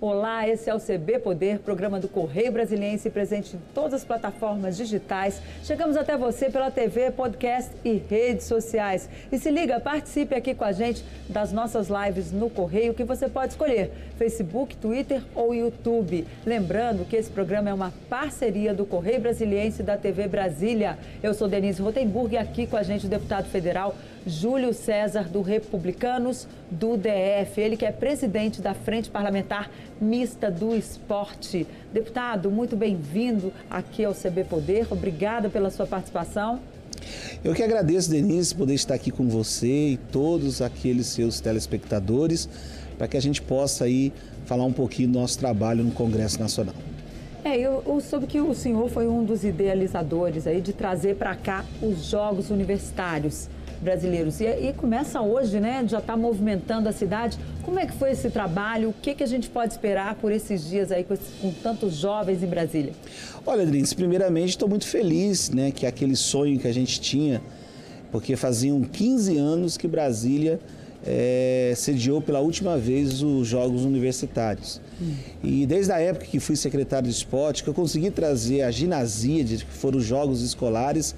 [0.00, 4.76] Olá, esse é o CB Poder, programa do Correio Brasiliense, presente em todas as plataformas
[4.76, 5.42] digitais.
[5.64, 9.10] Chegamos até você pela TV, podcast e redes sociais.
[9.32, 13.28] E se liga, participe aqui com a gente das nossas lives no Correio, que você
[13.28, 16.24] pode escolher Facebook, Twitter ou YouTube.
[16.46, 20.96] Lembrando que esse programa é uma parceria do Correio Brasiliense e da TV Brasília.
[21.20, 23.96] Eu sou Denise Rotenburg e aqui com a gente o deputado federal
[24.28, 27.60] Júlio César, do Republicanos do DF.
[27.60, 31.66] Ele que é presidente da Frente Parlamentar Mista do Esporte.
[31.92, 34.86] Deputado, muito bem-vindo aqui ao CB Poder.
[34.90, 36.60] Obrigada pela sua participação.
[37.42, 42.48] Eu que agradeço, Denise, poder estar aqui com você e todos aqueles seus telespectadores,
[42.98, 44.12] para que a gente possa aí
[44.44, 46.74] falar um pouquinho do nosso trabalho no Congresso Nacional.
[47.44, 51.34] É, eu, eu soube que o senhor foi um dos idealizadores aí de trazer para
[51.36, 53.48] cá os Jogos Universitários
[53.80, 54.40] brasileiros.
[54.40, 55.84] E, e começa hoje, né?
[55.86, 57.38] Já está movimentando a cidade.
[57.62, 58.90] Como é que foi esse trabalho?
[58.90, 62.42] O que, que a gente pode esperar por esses dias aí com, com tantos jovens
[62.42, 62.92] em Brasília?
[63.46, 65.70] Olha, Adriles, primeiramente estou muito feliz, né?
[65.70, 67.40] Que aquele sonho que a gente tinha,
[68.10, 70.60] porque faziam 15 anos que Brasília
[71.06, 74.80] é, sediou pela última vez os Jogos Universitários.
[75.42, 79.44] E desde a época que fui secretário de esporte, que eu consegui trazer a ginazia,
[79.44, 81.14] que foram os Jogos Escolares,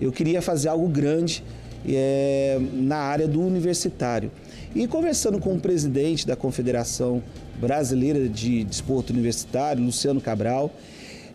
[0.00, 1.44] eu queria fazer algo grande
[1.88, 4.30] é, na área do universitário.
[4.74, 7.22] E conversando com o presidente da Confederação
[7.60, 10.72] Brasileira de Desporto Universitário, Luciano Cabral,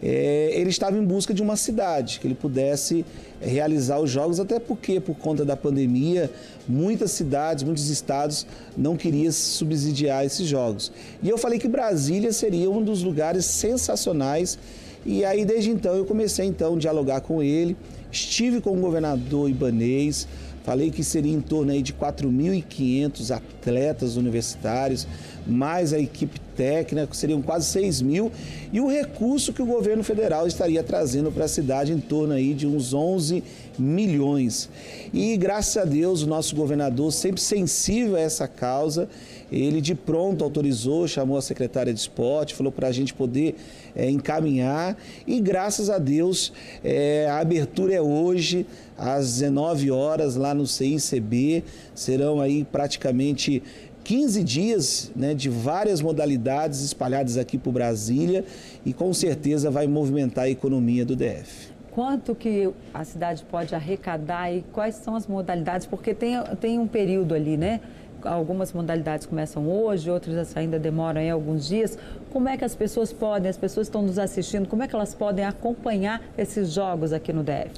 [0.01, 3.05] é, ele estava em busca de uma cidade que ele pudesse
[3.41, 6.31] realizar os jogos, até porque, por conta da pandemia,
[6.67, 8.45] muitas cidades, muitos estados
[8.77, 10.91] não queriam subsidiar esses jogos.
[11.21, 14.57] E eu falei que Brasília seria um dos lugares sensacionais.
[15.05, 17.75] E aí, desde então, eu comecei então a dialogar com ele
[18.15, 20.25] Estive com o governador Ibanês,
[20.63, 25.05] falei que seria em torno aí de 4.500 atletas universitários,
[25.45, 28.31] mais a equipe técnica, seriam quase 6 mil,
[28.71, 32.53] e o recurso que o governo federal estaria trazendo para a cidade em torno aí
[32.53, 33.43] de uns 11
[33.77, 34.69] milhões.
[35.13, 39.09] E graças a Deus o nosso governador, sempre sensível a essa causa,
[39.51, 43.55] ele de pronto autorizou, chamou a secretária de esporte, falou para a gente poder
[43.95, 44.97] é, encaminhar.
[45.25, 46.51] E graças a Deus
[46.83, 48.65] é, a abertura é hoje
[48.97, 51.63] às 19 horas lá no CICB,
[51.93, 53.61] serão aí praticamente
[54.03, 58.45] 15 dias né, de várias modalidades espalhadas aqui por Brasília.
[58.85, 64.51] E com certeza vai movimentar a economia do DF quanto que a cidade pode arrecadar
[64.53, 67.79] e quais são as modalidades, porque tem, tem um período ali, né?
[68.23, 71.97] Algumas modalidades começam hoje, outras ainda demoram aí alguns dias.
[72.31, 75.13] Como é que as pessoas podem, as pessoas estão nos assistindo, como é que elas
[75.13, 77.69] podem acompanhar esses jogos aqui no DF?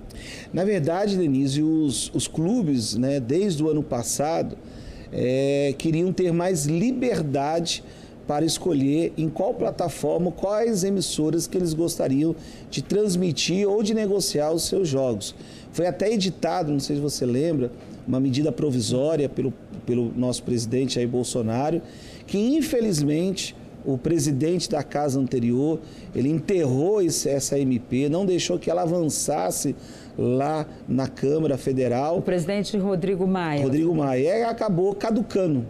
[0.51, 4.57] Na verdade, Denise, os, os clubes, né, desde o ano passado,
[5.11, 7.83] é, queriam ter mais liberdade
[8.27, 12.35] para escolher em qual plataforma, quais emissoras que eles gostariam
[12.69, 15.33] de transmitir ou de negociar os seus jogos.
[15.71, 17.71] Foi até editado, não sei se você lembra,
[18.07, 19.51] uma medida provisória pelo,
[19.83, 21.81] pelo nosso presidente Jair Bolsonaro,
[22.27, 25.79] que infelizmente o presidente da casa anterior,
[26.13, 29.75] ele enterrou esse, essa MP, não deixou que ela avançasse
[30.19, 32.17] lá na Câmara Federal.
[32.17, 33.63] O presidente Rodrigo Maia.
[33.63, 34.39] Rodrigo Maia.
[34.39, 35.65] E acabou caducando.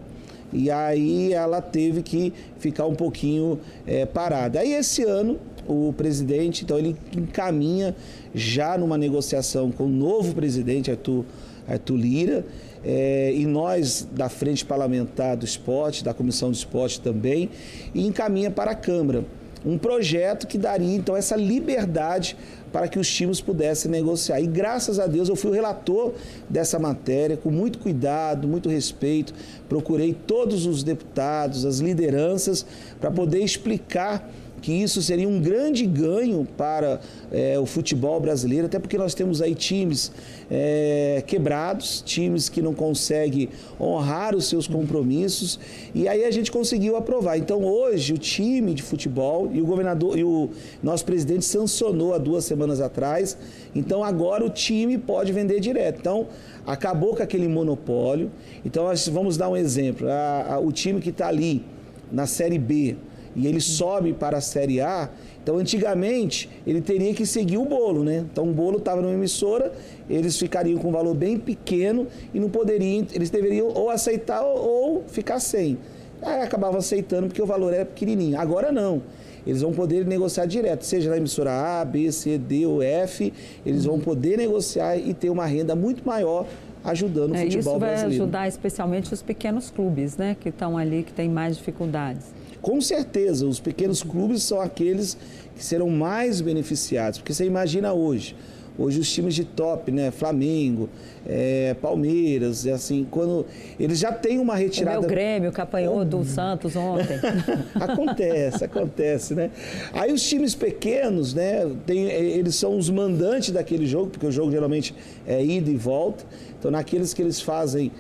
[0.51, 4.60] E aí ela teve que ficar um pouquinho é, parada.
[4.60, 5.38] Aí esse ano
[5.68, 7.96] o presidente, então ele encaminha
[8.34, 11.24] já numa negociação com o novo presidente, Arthur,
[11.68, 12.46] Arthur Lira,
[12.84, 17.51] é, e nós da Frente Parlamentar do Esporte, da Comissão do Esporte também,
[17.94, 19.24] e encaminha para a Câmara
[19.65, 22.38] um projeto que daria então essa liberdade
[22.71, 24.39] para que os times pudessem negociar.
[24.39, 26.13] E graças a Deus eu fui o relator
[26.50, 29.33] dessa matéria, com muito cuidado, muito respeito,
[29.67, 32.65] procurei todos os deputados, as lideranças,
[33.00, 34.29] para poder explicar
[34.59, 37.00] que isso seria um grande ganho para
[37.31, 40.11] é, o futebol brasileiro, até porque nós temos aí times
[40.50, 45.59] é, quebrados, times que não conseguem honrar os seus compromissos,
[45.94, 47.38] e aí a gente conseguiu aprovar.
[47.38, 50.50] Então hoje o time de futebol e o governador e o
[50.81, 53.38] nosso presidente sancionou há duas semanas atrás,
[53.73, 56.00] então agora o time pode vender direto.
[56.00, 56.27] Então
[56.65, 58.31] acabou com aquele monopólio.
[58.63, 61.63] Então nós vamos dar um exemplo: a, a, o time que está ali
[62.12, 62.95] na Série B,
[63.39, 65.09] e ele sobe para a Série A,
[65.41, 68.25] então antigamente ele teria que seguir o bolo, né?
[68.31, 69.71] Então o bolo estava numa emissora,
[70.09, 74.57] eles ficariam com um valor bem pequeno e não poderiam, eles deveriam ou aceitar ou,
[74.57, 75.77] ou ficar sem.
[76.21, 78.38] Aí acabavam aceitando porque o valor era pequenininho.
[78.38, 79.01] Agora não.
[79.47, 83.31] Eles vão poder negociar direto, seja na emissora A, B, C, D ou F,
[83.65, 86.45] eles vão poder negociar e ter uma renda muito maior
[86.83, 87.59] ajudando o é, futebol brasileiro.
[87.59, 88.24] Isso vai brasileiro.
[88.24, 92.38] ajudar especialmente os pequenos clubes, né, que estão ali, que têm mais dificuldades.
[92.61, 95.17] Com certeza, os pequenos clubes são aqueles
[95.56, 98.35] que serão mais beneficiados, porque você imagina hoje,
[98.77, 100.89] hoje os times de top, né, Flamengo,
[101.27, 103.45] é, Palmeiras, assim, quando
[103.77, 105.00] eles já têm uma retirada.
[105.00, 107.17] O meu Grêmio que apanhou do Santos ontem.
[107.75, 109.51] acontece, acontece, né?
[109.94, 114.51] Aí os times pequenos, né, tem, eles são os mandantes daquele jogo, porque o jogo
[114.51, 114.95] geralmente
[115.27, 116.23] é ida e volta.
[116.57, 117.91] Então, naqueles que eles fazem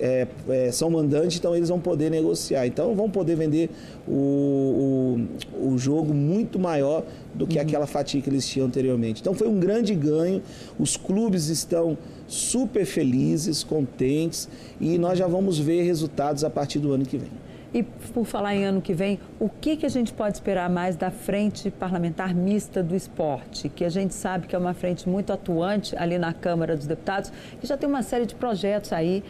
[0.00, 2.66] é, é, são mandantes, então eles vão poder negociar.
[2.66, 3.70] Então vão poder vender
[4.06, 7.04] o, o, o jogo muito maior
[7.34, 7.62] do que uhum.
[7.62, 9.20] aquela fatia que eles tinham anteriormente.
[9.20, 10.42] Então foi um grande ganho,
[10.78, 11.96] os clubes estão
[12.26, 14.48] super felizes, contentes
[14.80, 17.30] e nós já vamos ver resultados a partir do ano que vem.
[17.74, 20.96] E por falar em ano que vem, o que, que a gente pode esperar mais
[20.96, 23.68] da frente parlamentar mista do esporte?
[23.68, 27.30] Que a gente sabe que é uma frente muito atuante ali na Câmara dos Deputados,
[27.60, 29.22] que já tem uma série de projetos aí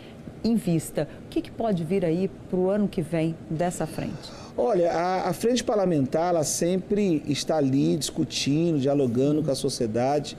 [0.49, 1.09] em vista.
[1.27, 4.31] O que, que pode vir aí para o ano que vem dessa frente?
[4.57, 10.37] Olha, a, a, frente parlamentar ela sempre está ali discutindo, dialogando com a sociedade.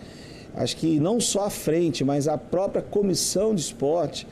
[0.56, 4.27] Acho que não só a frente, mas a própria comissão de esporte.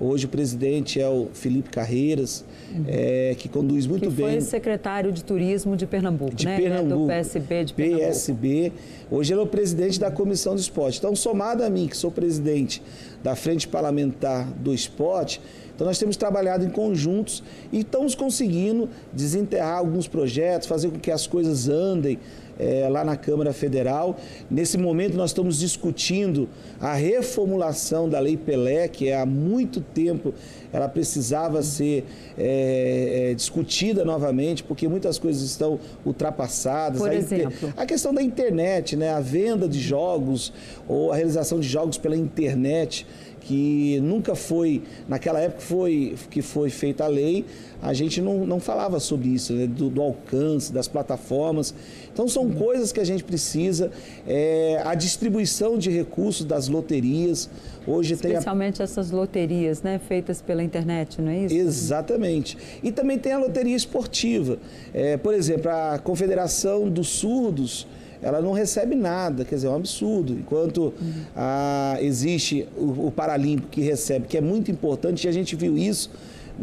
[0.00, 2.42] Hoje o presidente é o Felipe Carreiras,
[2.74, 2.84] uhum.
[2.88, 4.30] é, que conduz muito que bem.
[4.30, 6.56] Foi secretário de Turismo de Pernambuco, de né?
[6.56, 7.02] Pernambuco.
[7.02, 8.06] do PSB de Pernambuco.
[8.06, 8.72] PSB.
[9.10, 10.96] Hoje ele é o presidente da comissão de esporte.
[10.98, 12.82] Então, somado a mim, que sou presidente
[13.22, 15.38] da Frente Parlamentar do Esporte,
[15.80, 17.42] então nós temos trabalhado em conjuntos
[17.72, 22.18] e estamos conseguindo desenterrar alguns projetos, fazer com que as coisas andem
[22.58, 24.14] é, lá na Câmara Federal.
[24.50, 30.34] Nesse momento nós estamos discutindo a reformulação da Lei Pelé, que é há muito tempo
[30.72, 32.04] ela precisava ser
[32.38, 37.00] é, é, discutida novamente, porque muitas coisas estão ultrapassadas.
[37.00, 37.72] Por a exemplo?
[37.76, 39.10] A questão da internet, né?
[39.10, 40.52] a venda de jogos
[40.86, 43.06] ou a realização de jogos pela internet
[43.40, 47.44] que nunca foi, naquela época foi, que foi feita a lei,
[47.82, 49.66] a gente não, não falava sobre isso, né?
[49.66, 51.74] do, do, alcance, das plataformas.
[52.12, 52.52] Então são uhum.
[52.52, 53.90] coisas que a gente precisa.
[54.26, 57.48] É, a distribuição de recursos das loterias.
[57.86, 58.84] Hoje Especialmente tem a...
[58.84, 59.98] essas loterias, né?
[59.98, 61.54] Feitas pela internet, não é isso?
[61.54, 62.58] Exatamente.
[62.82, 64.58] E também tem a loteria esportiva.
[64.92, 67.86] É, por exemplo, a Confederação dos Surdos
[68.22, 70.32] ela não recebe nada, quer dizer, é um absurdo.
[70.32, 71.12] Enquanto uhum.
[71.34, 75.76] a, existe o, o Paralímpico que recebe, que é muito importante, e a gente viu
[75.76, 76.10] isso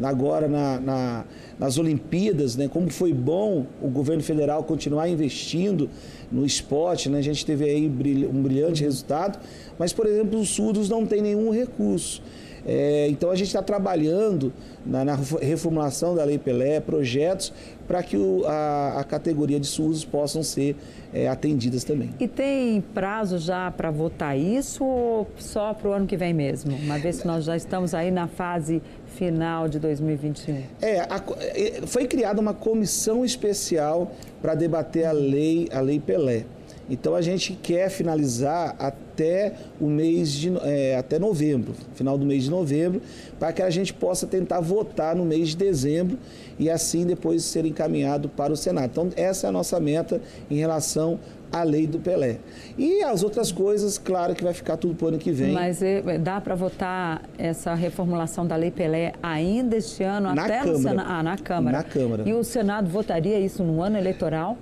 [0.03, 1.25] agora na, na,
[1.59, 5.89] nas Olimpíadas, né, como foi bom o governo federal continuar investindo
[6.31, 9.39] no esporte, né, a gente teve aí um brilhante resultado,
[9.79, 12.21] mas, por exemplo, os surdos não têm nenhum recurso.
[12.67, 14.51] É, então a gente está trabalhando
[14.85, 17.53] na, na, reformulação da Lei Pelé, projetos
[17.87, 20.75] para que o, a, a, categoria de surdos possam ser
[21.13, 22.09] é, atendidas também.
[22.19, 26.75] E tem prazo já para votar isso ou só para o ano que vem mesmo?
[26.75, 28.81] Uma vez que nós já estamos aí na fase
[29.15, 30.63] final de 2021.
[30.81, 36.43] É, a, é, foi criada uma comissão especial para debater a lei, a lei Pelé.
[36.89, 42.43] Então a gente quer finalizar até o mês de é, até novembro, final do mês
[42.43, 43.01] de novembro,
[43.39, 46.17] para que a gente possa tentar votar no mês de dezembro
[46.57, 48.89] e assim depois ser encaminhado para o Senado.
[48.91, 51.19] Então essa é a nossa meta em relação
[51.51, 52.37] à lei do Pelé.
[52.77, 55.53] E as outras coisas, claro que vai ficar tudo para o ano que vem.
[55.53, 60.59] Mas é, dá para votar essa reformulação da lei Pelé ainda este ano, na até
[60.59, 60.71] Câmara.
[60.71, 61.07] no Senado?
[61.09, 61.77] Ah, na Câmara.
[61.77, 62.23] Na Câmara.
[62.27, 64.57] E o Senado votaria isso no ano eleitoral?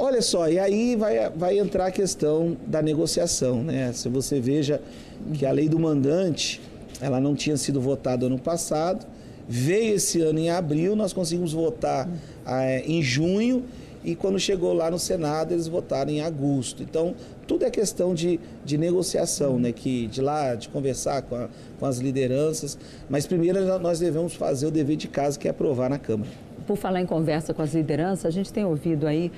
[0.00, 3.92] Olha só, e aí vai, vai entrar a questão da negociação, né?
[3.92, 4.80] Se você veja
[5.34, 6.60] que a lei do mandante,
[7.00, 9.04] ela não tinha sido votada ano passado,
[9.48, 12.08] veio esse ano em abril, nós conseguimos votar
[12.46, 13.64] é, em junho
[14.04, 16.80] e quando chegou lá no Senado eles votaram em agosto.
[16.80, 19.72] Então tudo é questão de, de negociação, né?
[19.72, 22.78] Que de lá de conversar com, a, com as lideranças,
[23.10, 26.30] mas primeiro nós devemos fazer o dever de casa que é aprovar na Câmara
[26.68, 29.32] por falar em conversa com as lideranças, a gente tem ouvido aí,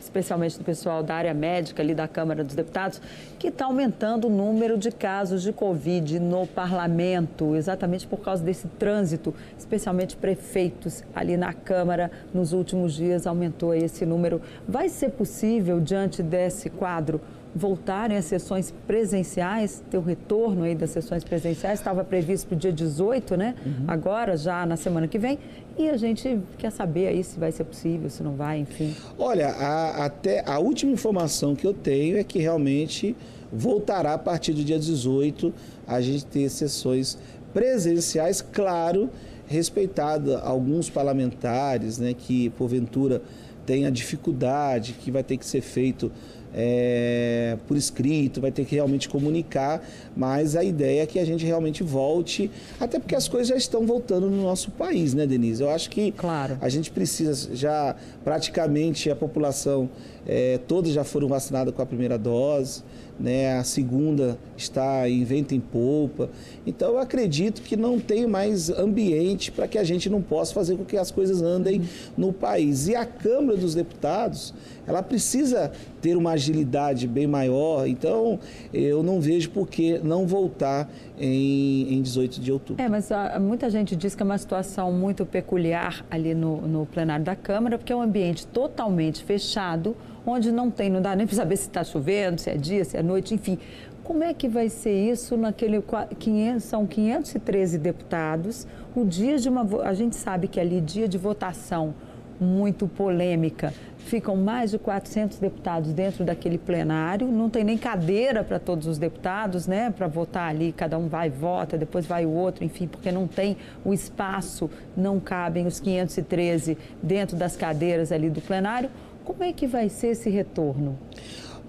[0.00, 3.00] especialmente do pessoal da área médica ali da Câmara dos Deputados,
[3.38, 8.66] que está aumentando o número de casos de Covid no parlamento, exatamente por causa desse
[8.66, 14.40] trânsito, especialmente prefeitos ali na Câmara nos últimos dias aumentou esse número.
[14.68, 17.20] Vai ser possível, diante desse quadro,
[17.54, 22.58] voltarem às sessões presenciais, ter o retorno aí das sessões presenciais, estava previsto para o
[22.58, 23.54] dia 18, né?
[23.64, 23.84] Uhum.
[23.88, 25.38] Agora, já na semana que vem.
[25.78, 28.94] E a gente quer saber aí se vai ser possível, se não vai, enfim.
[29.18, 33.16] Olha, a, até a última informação que eu tenho é que realmente
[33.52, 35.52] voltará a partir do dia 18
[35.86, 37.18] a gente ter sessões
[37.52, 39.10] presenciais, claro,
[39.46, 43.20] respeitado alguns parlamentares, né, que porventura
[43.66, 46.10] tenha dificuldade, que vai ter que ser feito
[46.54, 49.82] é, por escrito, vai ter que realmente comunicar,
[50.16, 53.86] mas a ideia é que a gente realmente volte, até porque as coisas já estão
[53.86, 55.62] voltando no nosso país, né, Denise?
[55.62, 56.58] Eu acho que claro.
[56.60, 59.88] a gente precisa já, praticamente a população
[60.26, 62.82] é, todas já foram vacinadas com a primeira dose,
[63.20, 63.58] né?
[63.58, 66.30] a segunda está em vento em polpa.
[66.66, 70.76] Então eu acredito que não tem mais ambiente para que a gente não possa fazer
[70.76, 71.82] com que as coisas andem
[72.16, 72.88] no país.
[72.88, 74.54] E a Câmara dos Deputados,
[74.86, 78.38] ela precisa ter uma agilidade bem maior, então
[78.72, 82.82] eu não vejo por que não voltar em, em 18 de outubro.
[82.82, 86.86] É, mas a, muita gente diz que é uma situação muito peculiar ali no, no
[86.86, 89.94] plenário da Câmara, porque é um ambiente totalmente fechado,
[90.26, 92.96] onde não tem, não dá nem para saber se está chovendo, se é dia, se
[92.96, 93.58] é noite, enfim.
[94.04, 95.82] Como é que vai ser isso naquele
[96.18, 101.16] 500, são 513 deputados, o dia de uma a gente sabe que ali dia de
[101.16, 101.94] votação
[102.40, 103.72] muito polêmica.
[103.98, 108.96] Ficam mais de 400 deputados dentro daquele plenário, não tem nem cadeira para todos os
[108.96, 112.88] deputados, né, para votar ali, cada um vai e vota, depois vai o outro, enfim,
[112.88, 118.90] porque não tem o espaço, não cabem os 513 dentro das cadeiras ali do plenário.
[119.24, 120.98] Como é que vai ser esse retorno?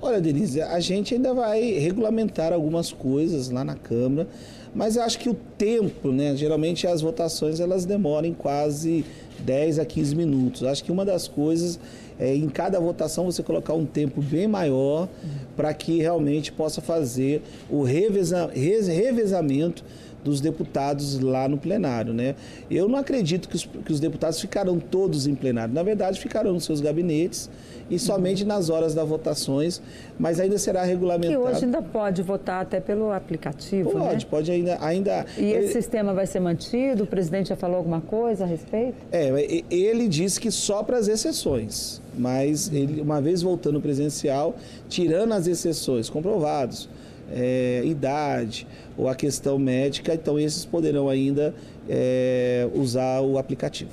[0.02, 4.28] Olha, Denise, a gente ainda vai regulamentar algumas coisas lá na Câmara,
[4.74, 6.36] mas acho que o tempo, né?
[6.36, 9.06] Geralmente as votações elas demoram quase
[9.40, 10.64] 10 a 15 minutos.
[10.64, 11.80] Acho que uma das coisas
[12.20, 15.08] é em cada votação você colocar um tempo bem maior
[15.56, 19.84] para que realmente possa fazer o reveza, revezamento
[20.24, 22.14] dos deputados lá no plenário.
[22.14, 22.36] Né?
[22.70, 25.74] Eu não acredito que os, que os deputados ficarão todos em plenário.
[25.74, 27.50] Na verdade, ficarão nos seus gabinetes
[27.90, 29.82] e somente nas horas das votações,
[30.18, 31.44] mas ainda será regulamentado.
[31.44, 34.30] Que hoje ainda pode votar até pelo aplicativo, Pode, né?
[34.30, 34.78] pode ainda...
[34.80, 35.66] ainda e ele...
[35.66, 37.04] esse sistema vai ser mantido?
[37.04, 38.96] O presidente já falou alguma coisa a respeito?
[39.12, 39.30] É,
[39.70, 44.56] ele disse que só para as exceções, mas ele, uma vez voltando presencial,
[44.88, 46.88] tirando as exceções comprovados,
[47.34, 51.54] é, idade ou a questão médica, então esses poderão ainda
[51.90, 53.92] é, usar o aplicativo.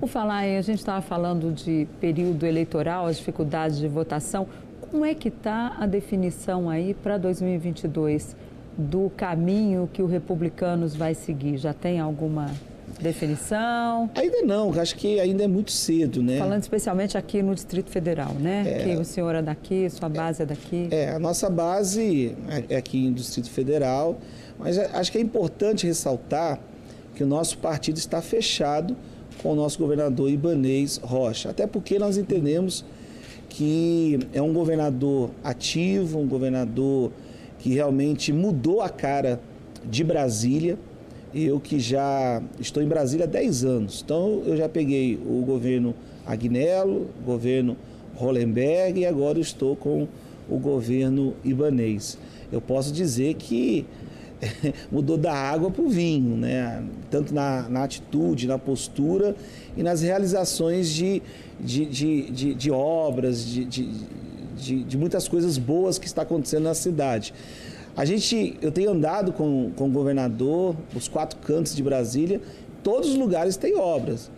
[0.00, 4.46] Por falar em, a gente estava falando de período eleitoral, as dificuldades de votação.
[4.80, 8.36] Como é que está a definição aí para 2022
[8.76, 11.56] do caminho que o Republicanos vai seguir?
[11.58, 12.46] Já tem alguma
[13.00, 14.10] definição?
[14.14, 16.38] Ainda não, acho que ainda é muito cedo, né?
[16.38, 18.64] Falando especialmente aqui no Distrito Federal, né?
[18.66, 20.88] É, que o senhor é daqui, sua base é, é daqui.
[20.90, 22.36] É, a nossa base
[22.68, 24.18] é aqui no Distrito Federal,
[24.58, 26.58] mas acho que é importante ressaltar
[27.14, 28.96] que o nosso partido está fechado
[29.42, 31.50] com o nosso governador Ibanês Rocha.
[31.50, 32.84] Até porque nós entendemos
[33.48, 37.10] que é um governador ativo, um governador
[37.58, 39.40] que realmente mudou a cara
[39.84, 40.78] de Brasília.
[41.44, 45.94] Eu que já estou em Brasília há 10 anos, então eu já peguei o governo
[46.26, 47.76] Agnello, o governo
[48.16, 50.08] Hollenberg e agora estou com
[50.48, 52.18] o governo Ibanês.
[52.50, 53.86] Eu posso dizer que
[54.90, 56.82] mudou da água para o vinho, né?
[57.08, 59.36] tanto na, na, atitude, na postura
[59.76, 61.22] e nas realizações de,
[61.60, 66.74] de, de, de, de obras, de, de, de muitas coisas boas que está acontecendo na
[66.74, 67.32] cidade.
[67.98, 72.40] A gente, eu tenho andado com, com o governador, os quatro cantos de Brasília,
[72.80, 74.30] todos os lugares têm obras.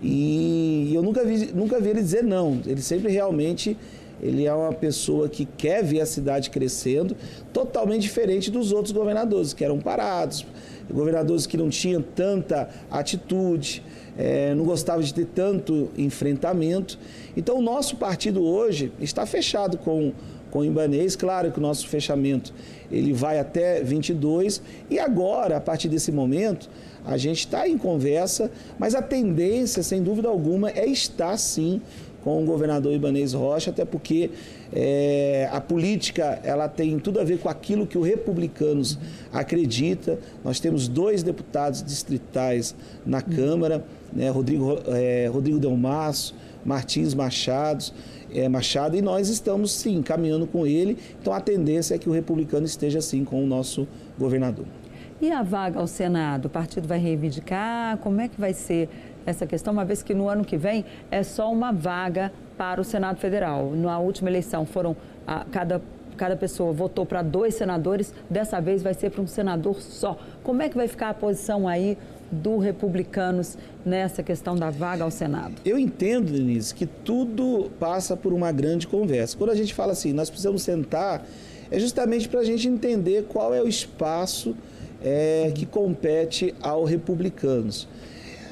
[0.00, 2.62] E eu nunca vi, nunca vi ele dizer não.
[2.64, 3.76] Ele sempre realmente
[4.18, 7.14] ele é uma pessoa que quer ver a cidade crescendo,
[7.52, 10.46] totalmente diferente dos outros governadores, que eram parados,
[10.90, 13.82] governadores que não tinham tanta atitude,
[14.16, 16.98] é, não gostavam de ter tanto enfrentamento.
[17.36, 20.12] Então, o nosso partido hoje está fechado com
[20.52, 21.16] com Ibanês.
[21.16, 22.54] Claro que o nosso fechamento
[22.90, 26.68] ele vai até 22 e agora, a partir desse momento,
[27.04, 31.80] a gente está em conversa, mas a tendência, sem dúvida alguma, é estar sim
[32.22, 34.30] com o governador Ibanês Rocha, até porque
[34.72, 38.96] é, a política ela tem tudo a ver com aquilo que o Republicanos
[39.32, 40.18] acredita.
[40.44, 47.92] Nós temos dois deputados distritais na Câmara, né, Rodrigo, é, Rodrigo Delmaço, Martins Machados,
[48.32, 50.98] é, Machado, e nós estamos sim caminhando com ele.
[51.20, 53.86] Então a tendência é que o republicano esteja assim com o nosso
[54.18, 54.66] governador.
[55.20, 56.46] E a vaga ao Senado?
[56.46, 57.96] O partido vai reivindicar?
[57.98, 58.88] Como é que vai ser
[59.24, 62.84] essa questão, uma vez que no ano que vem é só uma vaga para o
[62.84, 63.70] Senado Federal?
[63.70, 65.80] Na última eleição foram a, cada
[66.16, 70.18] cada pessoa votou para dois senadores, dessa vez vai ser para um senador só.
[70.42, 71.96] Como é que vai ficar a posição aí
[72.32, 75.54] do Republicanos nessa questão da vaga ao Senado?
[75.64, 79.36] Eu entendo, Denise, que tudo passa por uma grande conversa.
[79.36, 81.26] Quando a gente fala assim, nós precisamos sentar,
[81.70, 84.56] é justamente para a gente entender qual é o espaço
[85.02, 87.86] é, que compete ao Republicanos.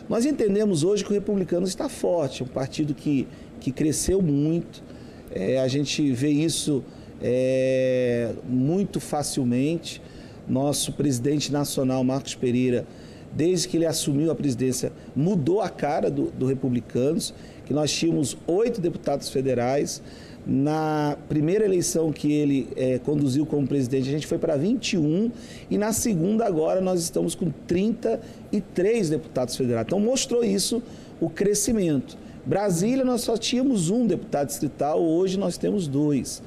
[0.09, 3.27] Nós entendemos hoje que o Republicanos está forte, é um partido que,
[3.61, 4.83] que cresceu muito,
[5.31, 6.83] é, a gente vê isso
[7.23, 10.03] é, muito facilmente.
[10.49, 12.85] Nosso presidente nacional, Marcos Pereira,
[13.33, 17.33] desde que ele assumiu a presidência, mudou a cara do, do Republicanos,
[17.65, 20.03] que nós tínhamos oito deputados federais.
[20.47, 25.31] Na primeira eleição que ele é, conduziu como presidente, a gente foi para 21
[25.71, 29.87] e na segunda agora nós estamos com 33 deputados federais.
[29.87, 30.83] Então mostrou isso
[31.21, 32.17] o crescimento.
[32.45, 36.43] Brasília nós só tínhamos um deputado distrital, hoje nós temos dois.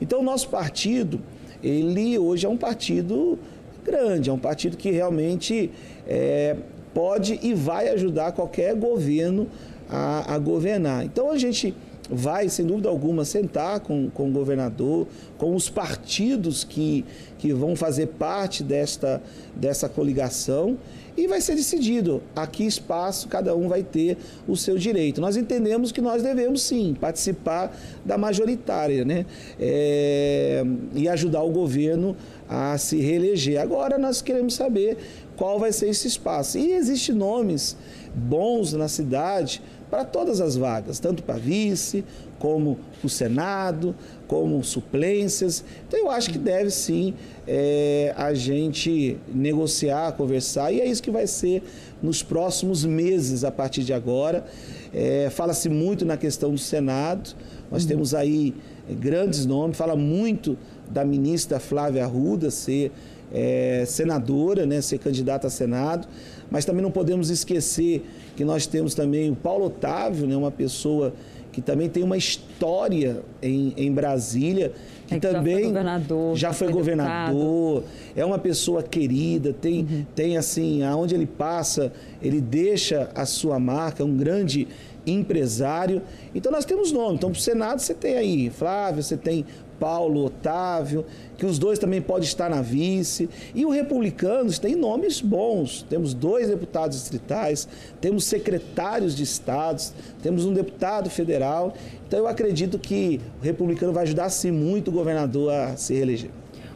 [0.00, 1.20] Então o nosso partido,
[1.62, 3.38] ele hoje é um partido
[3.84, 5.70] grande, é um partido que realmente
[6.06, 6.56] é,
[6.94, 9.48] pode e vai ajudar qualquer governo
[9.88, 11.04] a, a, governar.
[11.04, 11.74] Então a gente
[12.10, 17.04] vai, sem dúvida alguma, sentar com, com o governador, com os partidos que,
[17.38, 19.22] que vão fazer parte desta,
[19.54, 20.78] dessa coligação
[21.16, 25.20] e vai ser decidido a que espaço cada um vai ter o seu direito.
[25.20, 29.24] Nós entendemos que nós devemos sim participar da majoritária né?
[29.58, 32.16] É, e ajudar o governo
[32.48, 33.60] a se reeleger.
[33.60, 34.98] Agora nós queremos saber
[35.36, 36.58] qual vai ser esse espaço.
[36.58, 37.76] E existem nomes
[38.14, 42.04] bons na cidade para todas as vagas, tanto para vice,
[42.38, 43.94] como o Senado,
[44.26, 45.64] como suplências.
[45.86, 47.14] Então eu acho que deve sim
[47.46, 51.62] é, a gente negociar, conversar, e é isso que vai ser
[52.02, 54.44] nos próximos meses a partir de agora.
[54.92, 57.34] É, Fala-se muito na questão do Senado,
[57.70, 57.88] nós uhum.
[57.88, 58.54] temos aí
[58.88, 60.56] grandes nomes, fala muito
[60.88, 62.92] da ministra Flávia Arruda ser
[63.32, 66.06] é, senadora, né, ser candidata a Senado,
[66.50, 68.04] mas também não podemos esquecer
[68.36, 71.12] que nós temos também o Paulo Otávio, né, uma pessoa
[71.52, 74.72] que também tem uma história em, em Brasília,
[75.06, 79.80] que, é que também já foi governador, já foi governador é uma pessoa querida, tem,
[79.80, 80.06] uhum.
[80.14, 84.68] tem assim, aonde ele passa, ele deixa a sua marca, um grande
[85.06, 86.02] empresário.
[86.34, 87.16] Então nós temos nome.
[87.16, 89.44] Então para o Senado você tem aí Flávio, você tem
[89.78, 91.04] Paulo Otávio,
[91.36, 93.28] que os dois também podem estar na vice.
[93.54, 95.82] E o Republicanos tem nomes bons.
[95.88, 97.68] Temos dois deputados distritais,
[98.00, 99.92] temos secretários de estados,
[100.22, 101.74] temos um deputado federal.
[102.06, 106.30] Então eu acredito que o Republicano vai ajudar sim muito o governador a se reeleger.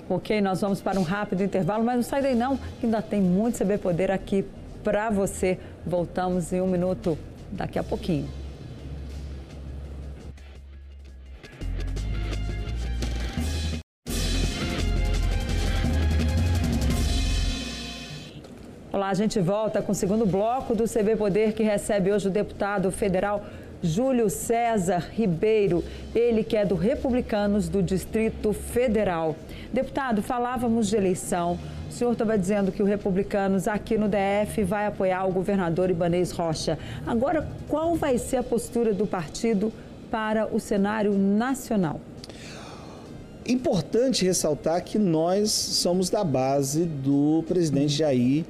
[0.09, 3.21] Ok, nós vamos para um rápido intervalo, mas não sai daí não, que ainda tem
[3.21, 4.45] muito CB Poder aqui
[4.83, 5.57] para você.
[5.87, 7.17] Voltamos em um minuto
[7.53, 8.29] daqui a pouquinho.
[18.93, 22.31] Olá, a gente volta com o segundo bloco do CB Poder, que recebe hoje o
[22.31, 23.45] deputado federal
[23.83, 25.83] Júlio César Ribeiro,
[26.15, 29.37] ele que é do Republicanos do Distrito Federal.
[29.73, 31.59] Deputado, falávamos de eleição.
[31.91, 36.31] O senhor estava dizendo que o Republicanos aqui no DF vai apoiar o governador Ibanez
[36.31, 36.79] Rocha.
[37.05, 39.73] Agora, qual vai ser a postura do partido
[40.09, 42.01] para o cenário nacional?
[43.45, 48.45] Importante ressaltar que nós somos da base do presidente Jair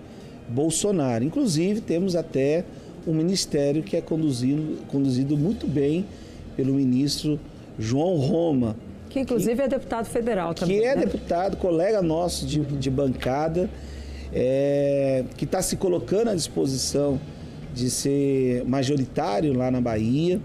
[0.46, 1.24] Bolsonaro.
[1.24, 2.62] Inclusive, temos até
[3.06, 6.04] um ministério que é conduzido, conduzido muito bem
[6.56, 7.40] pelo ministro
[7.78, 8.76] João Roma.
[9.10, 10.78] Que inclusive que, é deputado federal também.
[10.78, 11.04] Que é né?
[11.04, 13.68] deputado, colega nosso de, de bancada,
[14.32, 17.20] é, que está se colocando à disposição
[17.74, 20.40] de ser majoritário lá na Bahia.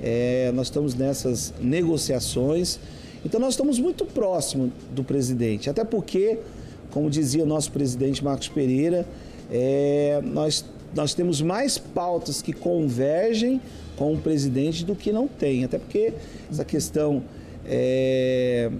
[0.00, 2.78] É, nós estamos nessas negociações.
[3.24, 6.38] Então nós estamos muito próximos do presidente, até porque,
[6.90, 9.06] como dizia o nosso presidente Marcos Pereira,
[9.50, 13.60] é, nós, nós temos mais pautas que convergem
[13.96, 15.64] com o presidente do que não tem.
[15.64, 16.12] Até porque
[16.50, 17.22] essa questão
[17.66, 18.70] é,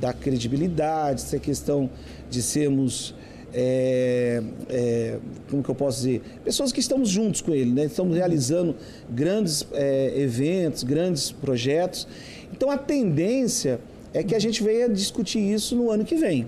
[0.00, 1.90] da credibilidade, essa questão
[2.30, 3.14] de sermos
[3.52, 5.18] é, é,
[5.50, 7.84] como que eu posso dizer, pessoas que estamos juntos com ele, né?
[7.86, 8.74] estamos realizando
[9.10, 12.06] grandes é, eventos, grandes projetos.
[12.52, 13.80] Então a tendência
[14.12, 16.46] é que a gente venha discutir isso no ano que vem.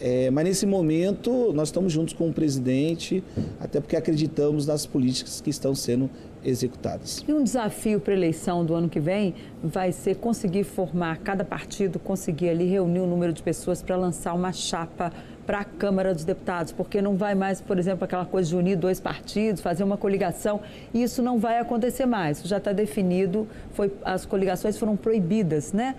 [0.00, 3.22] É, mas nesse momento nós estamos juntos com o presidente,
[3.58, 6.08] até porque acreditamos nas políticas que estão sendo
[6.44, 7.24] executadas.
[7.26, 11.44] E um desafio para a eleição do ano que vem vai ser conseguir formar cada
[11.44, 15.12] partido, conseguir ali reunir o um número de pessoas para lançar uma chapa
[15.48, 18.76] para a Câmara dos Deputados, porque não vai mais, por exemplo, aquela coisa de unir
[18.76, 20.60] dois partidos, fazer uma coligação.
[20.92, 22.42] Isso não vai acontecer mais.
[22.42, 23.48] Já está definido.
[23.72, 25.94] Foi, as coligações foram proibidas, né?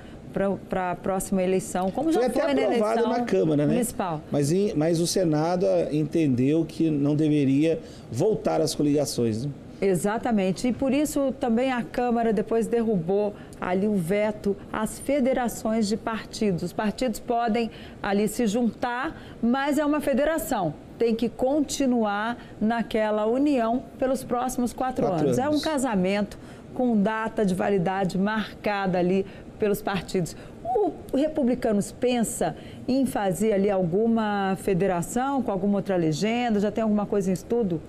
[0.70, 3.74] para a próxima eleição, como já foi, foi até na eleição na Câmara, né?
[3.74, 4.22] municipal.
[4.32, 7.80] Mas, mas o Senado entendeu que não deveria
[8.12, 9.46] voltar às coligações.
[9.46, 9.52] Né?
[9.82, 10.68] Exatamente.
[10.68, 16.64] E por isso também a Câmara depois derrubou ali o veto às federações de partidos.
[16.64, 20.74] Os partidos podem ali se juntar, mas é uma federação.
[20.98, 25.40] Tem que continuar naquela união pelos próximos quatro, quatro anos.
[25.40, 25.54] anos.
[25.54, 26.38] É um casamento
[26.74, 29.26] com data de validade marcada ali
[29.58, 30.36] pelos partidos.
[30.64, 32.56] O Republicanos pensa
[32.88, 36.60] em fazer ali alguma federação com alguma outra legenda?
[36.60, 37.82] Já tem alguma coisa em estudo?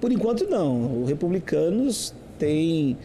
[0.00, 1.02] Por enquanto, não.
[1.02, 2.96] O Republicanos tem.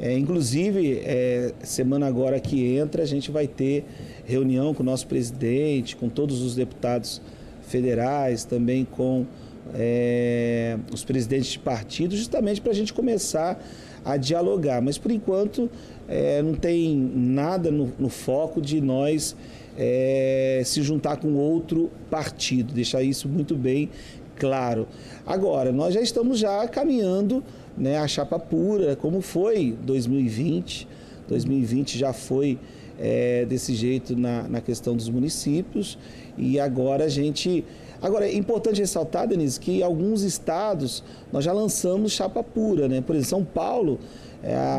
[0.00, 3.84] É, inclusive, é, semana agora que entra, a gente vai ter
[4.24, 7.22] reunião com o nosso presidente, com todos os deputados
[7.62, 9.24] federais, também com
[9.72, 13.64] é, os presidentes de partidos, justamente para a gente começar
[14.04, 14.82] a dialogar.
[14.82, 15.70] Mas, por enquanto,
[16.08, 19.36] é, não tem nada no, no foco de nós
[19.76, 23.88] é, se juntar com outro partido, deixar isso muito bem
[24.38, 24.86] claro.
[25.26, 27.42] Agora, nós já estamos já caminhando
[27.76, 30.88] né, a chapa pura, como foi 2020.
[31.28, 32.58] 2020 já foi
[32.98, 35.98] é, desse jeito na, na questão dos municípios
[36.36, 37.64] e agora a gente.
[38.02, 43.00] Agora, é importante ressaltar, Denise, que alguns estados nós já lançamos chapa pura, né?
[43.00, 43.98] Por exemplo, São Paulo,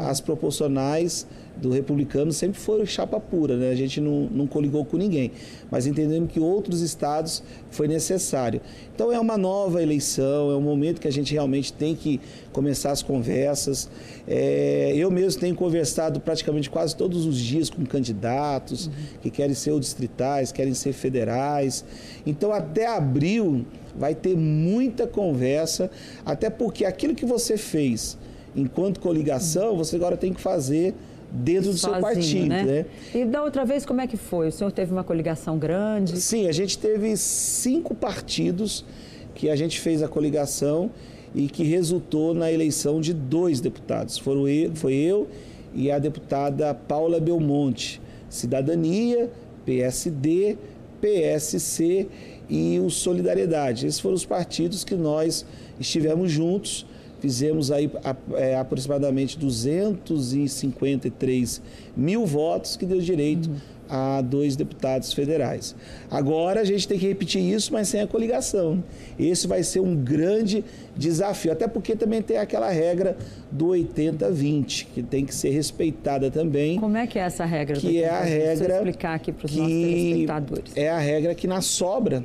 [0.07, 1.25] as proporcionais
[1.57, 3.69] do republicano sempre foram chapa pura, né?
[3.69, 5.31] A gente não, não coligou com ninguém,
[5.71, 8.61] mas entendemos que outros estados foi necessário.
[8.93, 12.19] Então é uma nova eleição, é um momento que a gente realmente tem que
[12.51, 13.89] começar as conversas.
[14.27, 18.93] É, eu mesmo tenho conversado praticamente quase todos os dias com candidatos uhum.
[19.21, 21.85] que querem ser distritais, querem ser federais.
[22.25, 23.65] Então até abril
[23.97, 25.89] vai ter muita conversa,
[26.25, 28.17] até porque aquilo que você fez
[28.55, 30.93] enquanto coligação, você agora tem que fazer
[31.31, 32.47] dentro do Sozinho, seu partido.
[32.47, 32.63] Né?
[32.63, 32.85] né?
[33.13, 34.47] E da outra vez, como é que foi?
[34.47, 36.19] O senhor teve uma coligação grande?
[36.19, 38.85] Sim, a gente teve cinco partidos
[39.33, 40.89] que a gente fez a coligação
[41.33, 44.17] e que resultou na eleição de dois deputados.
[44.17, 45.27] Foram eu, foi eu
[45.73, 49.29] e a deputada Paula Belmonte, Cidadania,
[49.65, 50.57] PSD,
[51.01, 52.07] PSC
[52.49, 53.85] e o Solidariedade.
[53.85, 55.45] Esses foram os partidos que nós
[55.77, 56.85] estivemos juntos
[57.19, 57.91] fizemos aí
[58.33, 61.61] é, aproximadamente 253
[61.95, 63.55] mil votos, que deu direito uhum.
[63.89, 65.75] a dois deputados federais.
[66.09, 68.83] Agora a gente tem que repetir isso, mas sem a coligação.
[69.17, 70.63] Esse vai ser um grande
[70.95, 73.17] desafio, até porque também tem aquela regra
[73.51, 76.79] do 80-20, que tem que ser respeitada também.
[76.79, 77.77] Como é que é essa regra?
[77.77, 78.75] Que é a regra.
[78.75, 80.71] explicar aqui para os nossos telespectadores.
[80.75, 82.23] É a regra que na sobra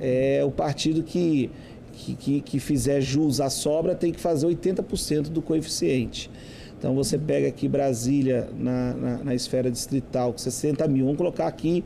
[0.00, 1.50] é o partido que
[1.98, 6.30] que, que, que fizer jus à sobra tem que fazer 80% do coeficiente.
[6.78, 11.04] Então você pega aqui Brasília na, na, na, esfera distrital com 60 mil.
[11.06, 11.84] Vamos colocar aqui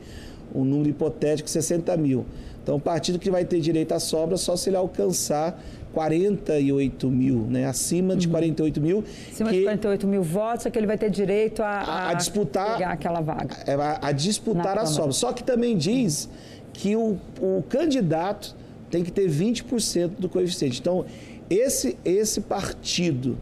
[0.53, 2.25] um número hipotético 60 mil.
[2.61, 5.59] Então o partido que vai ter direito à sobra só se ele alcançar
[5.93, 7.65] 48 mil, né?
[7.65, 8.83] acima de 48 uhum.
[8.83, 9.03] mil.
[9.31, 12.13] Acima que, de 48 mil votos é que ele vai ter direito a, a, a
[12.13, 13.57] disputar aquela vaga.
[13.65, 15.11] É, a, a disputar a sobra.
[15.11, 16.29] Só que também diz
[16.71, 18.55] que o, o candidato
[18.93, 20.79] tem que ter 20% do coeficiente.
[20.79, 21.03] Então,
[21.49, 23.35] esse, esse partido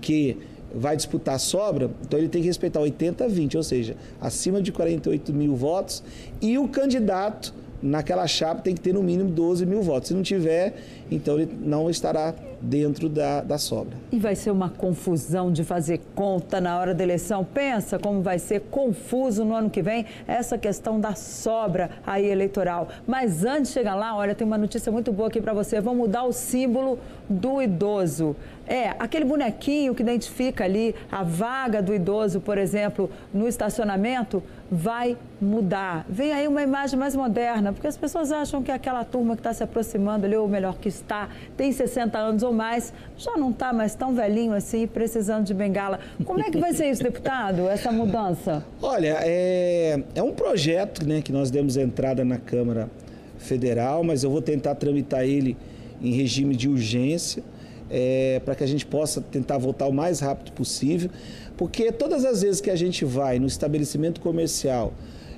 [0.00, 0.36] que
[0.74, 4.72] vai disputar sobra, então ele tem que respeitar 80 a 20, ou seja, acima de
[4.72, 6.02] 48 mil votos,
[6.42, 10.08] e o candidato naquela chapa tem que ter no mínimo 12 mil votos.
[10.08, 10.74] Se não tiver,
[11.10, 13.96] então ele não estará dentro da, da sobra.
[14.10, 17.44] E vai ser uma confusão de fazer conta na hora da eleição.
[17.44, 22.88] Pensa como vai ser confuso no ano que vem essa questão da sobra aí eleitoral.
[23.06, 25.80] Mas antes de chegar lá, olha, tem uma notícia muito boa aqui para você.
[25.80, 28.34] Vão mudar o símbolo do idoso.
[28.66, 35.16] É, aquele bonequinho que identifica ali a vaga do idoso, por exemplo, no estacionamento, vai
[35.40, 36.04] mudar.
[36.08, 39.52] Vem aí uma imagem mais moderna, porque as pessoas acham que aquela turma que está
[39.52, 43.72] se aproximando ali, ou melhor, que está, tem 60 anos ou mais, já não está
[43.72, 45.98] mais tão velhinho assim, precisando de bengala.
[46.24, 48.64] Como é que vai ser isso, deputado, essa mudança?
[48.82, 52.90] Olha, é, é um projeto né, que nós demos entrada na Câmara
[53.38, 55.56] Federal, mas eu vou tentar tramitar ele
[56.00, 57.42] em regime de urgência
[57.90, 61.10] é, para que a gente possa tentar voltar o mais rápido possível,
[61.56, 64.92] porque todas as vezes que a gente vai no estabelecimento comercial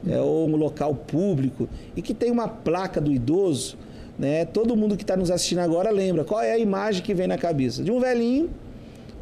[0.09, 3.77] é, ou no local público e que tem uma placa do idoso,
[4.19, 7.27] né, todo mundo que está nos assistindo agora lembra qual é a imagem que vem
[7.27, 8.51] na cabeça de um velhinho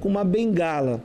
[0.00, 1.00] com uma bengala.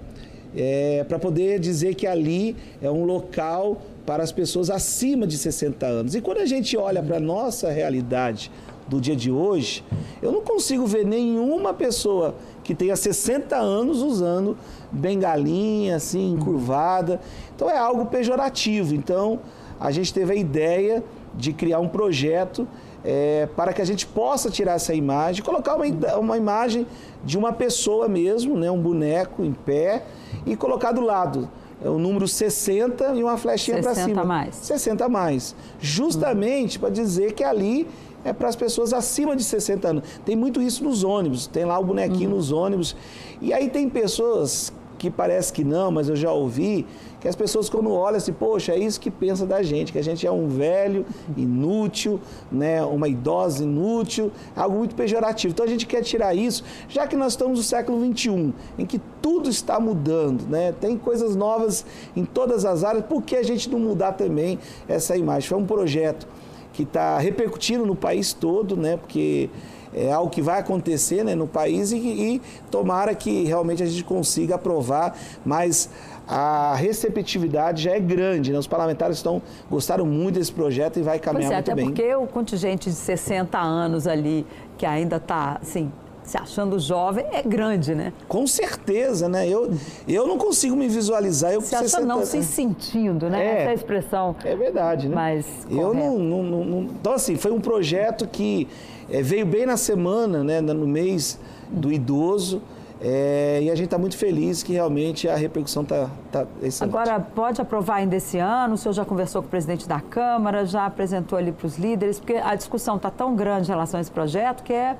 [0.55, 5.83] É, para poder dizer que ali é um local para as pessoas acima de 60
[5.85, 6.13] anos.
[6.13, 8.51] E quando a gente olha para a nossa realidade
[8.93, 9.83] do dia de hoje,
[10.21, 14.57] eu não consigo ver nenhuma pessoa que tenha 60 anos usando
[14.91, 17.19] bengalinha, assim, encurvada.
[17.55, 18.95] Então é algo pejorativo.
[18.95, 19.39] Então
[19.79, 21.03] a gente teve a ideia
[21.35, 22.67] de criar um projeto
[23.03, 25.85] é, para que a gente possa tirar essa imagem, colocar uma,
[26.17, 26.87] uma imagem
[27.23, 30.03] de uma pessoa mesmo, né, um boneco em pé,
[30.45, 31.49] e colocar do lado
[31.83, 34.07] é o número 60 e uma flechinha para cima.
[34.07, 34.55] 60 mais.
[34.55, 35.55] 60 mais.
[35.81, 36.81] Justamente hum.
[36.81, 37.87] para dizer que ali
[38.23, 40.03] é para as pessoas acima de 60 anos.
[40.25, 42.37] Tem muito isso nos ônibus, tem lá o bonequinho uhum.
[42.37, 42.95] nos ônibus.
[43.41, 44.71] E aí tem pessoas
[45.03, 46.85] que parece que não, mas eu já ouvi,
[47.19, 50.01] que as pessoas quando olham assim, poxa, é isso que pensa da gente, que a
[50.01, 51.05] gente é um velho
[51.35, 55.51] inútil, né, uma idosa inútil, algo muito pejorativo.
[55.51, 59.01] Então a gente quer tirar isso, já que nós estamos no século XXI, em que
[59.21, 63.69] tudo está mudando, né, tem coisas novas em todas as áreas, por que a gente
[63.69, 64.57] não mudar também
[64.87, 65.49] essa imagem?
[65.49, 66.25] Foi um projeto
[66.73, 68.97] que está repercutindo no país todo, né?
[68.97, 69.49] Porque
[69.93, 74.03] é algo que vai acontecer né, no país e, e tomara que realmente a gente
[74.03, 75.89] consiga aprovar, mas
[76.27, 78.57] a receptividade já é grande, né?
[78.57, 81.85] Os parlamentares estão gostaram muito desse projeto e vai caminhar pois é, muito até bem.
[81.85, 84.45] porque o contingente de 60 anos ali,
[84.77, 85.91] que ainda está, assim,
[86.23, 88.13] se achando jovem é grande, né?
[88.27, 89.47] Com certeza, né?
[89.47, 89.71] Eu,
[90.07, 91.53] eu não consigo me visualizar.
[91.53, 93.45] Eu se acha não se sentindo, né?
[93.45, 94.35] É, Essa expressão.
[94.43, 95.15] É verdade, né?
[95.15, 98.67] Mas eu não, não, não, Então, assim, foi um projeto que
[99.09, 100.61] é, veio bem na semana, né?
[100.61, 102.61] No mês do idoso.
[103.05, 106.95] É, e a gente está muito feliz que realmente a repercussão está tá excelente.
[106.95, 108.75] Agora, pode aprovar ainda esse ano?
[108.75, 112.17] O senhor já conversou com o presidente da Câmara, já apresentou ali para os líderes,
[112.17, 114.95] porque a discussão está tão grande em relação a esse projeto que é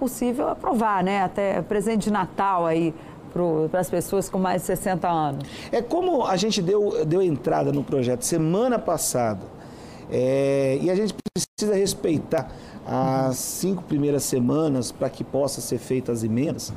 [0.00, 1.22] possível aprovar, né?
[1.22, 2.94] Até presente de Natal aí
[3.68, 5.48] para as pessoas com mais de 60 anos.
[5.70, 9.42] É como a gente deu, deu entrada no projeto semana passada
[10.10, 12.50] é, e a gente precisa respeitar
[12.84, 16.72] as cinco primeiras semanas para que possa ser feitas as emendas.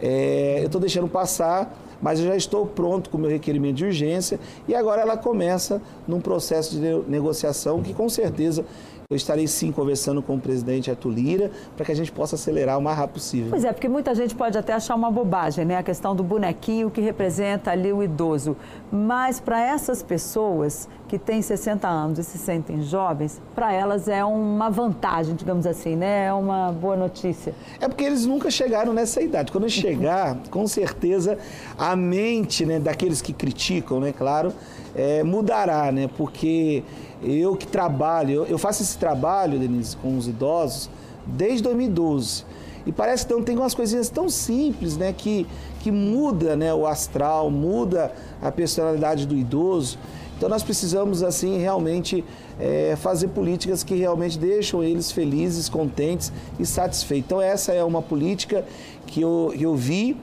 [0.00, 3.86] É, eu estou deixando passar, mas eu já estou pronto com o meu requerimento de
[3.86, 8.64] urgência e agora ela começa num processo de negociação que com certeza
[9.08, 12.76] eu estarei sim conversando com o presidente Arthur Lira para que a gente possa acelerar
[12.76, 13.50] o mais rápido possível.
[13.50, 15.76] Pois é, porque muita gente pode até achar uma bobagem, né?
[15.76, 18.56] A questão do bonequinho que representa ali o idoso.
[18.90, 24.24] Mas para essas pessoas que têm 60 anos e se sentem jovens, para elas é
[24.24, 26.26] uma vantagem, digamos assim, né?
[26.26, 27.54] É uma boa notícia.
[27.80, 29.52] É porque eles nunca chegaram nessa idade.
[29.52, 31.38] Quando chegar, com certeza
[31.78, 34.52] a mente né, daqueles que criticam, né, claro,
[34.96, 36.10] é, mudará, né?
[36.16, 36.82] Porque
[37.22, 40.90] eu que trabalho, eu, faço esse trabalho, Denise, com os idosos
[41.26, 42.44] desde 2012.
[42.86, 45.46] E parece que então, tem umas coisinhas tão simples, né, que,
[45.80, 49.98] que muda né, o astral, muda a personalidade do idoso.
[50.36, 52.22] Então nós precisamos, assim, realmente
[52.60, 57.26] é, fazer políticas que realmente deixam eles felizes, contentes e satisfeitos.
[57.26, 58.64] Então essa é uma política
[59.06, 60.16] que eu, que eu vi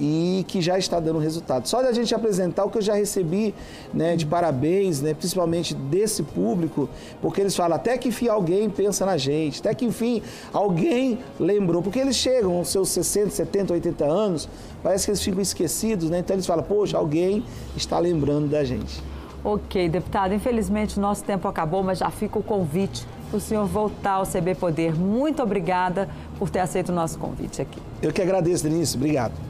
[0.00, 1.66] e que já está dando resultado.
[1.66, 3.54] Só da gente apresentar o que eu já recebi
[3.92, 6.88] né, de parabéns, né, principalmente desse público,
[7.20, 11.82] porque eles falam até que enfim alguém pensa na gente, até que enfim alguém lembrou,
[11.82, 14.48] porque eles chegam aos seus 60, 70, 80 anos,
[14.82, 16.20] parece que eles ficam esquecidos, né?
[16.20, 17.42] então eles falam, poxa, alguém
[17.76, 19.02] está lembrando da gente.
[19.44, 24.12] Ok, deputado, infelizmente nosso tempo acabou, mas já fica o convite para o senhor voltar
[24.12, 24.94] ao CB Poder.
[24.94, 26.08] Muito obrigada
[26.38, 27.80] por ter aceito o nosso convite aqui.
[28.02, 28.96] Eu que agradeço, Denise.
[28.96, 29.47] Obrigado.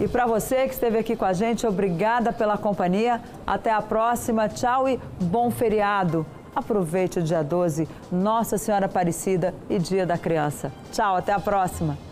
[0.00, 3.20] E para você que esteve aqui com a gente, obrigada pela companhia.
[3.46, 4.48] Até a próxima.
[4.48, 6.26] Tchau e bom feriado.
[6.56, 10.72] Aproveite o dia 12, Nossa Senhora Aparecida e Dia da Criança.
[10.90, 12.09] Tchau, até a próxima.